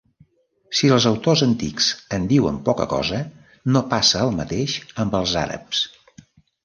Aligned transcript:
Si 0.77 0.87
els 0.95 1.05
autors 1.09 1.43
antics 1.47 1.89
en 2.17 2.25
diuen 2.31 2.57
poca 2.69 2.87
cosa, 2.95 3.21
no 3.75 3.87
passa 3.93 4.25
el 4.29 4.35
mateix 4.39 4.79
amb 5.05 5.19
els 5.21 5.37
àrabs. 5.47 5.85